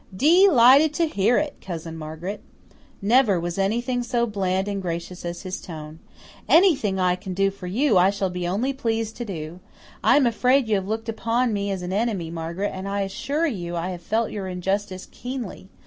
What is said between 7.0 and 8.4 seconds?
can do for you I shall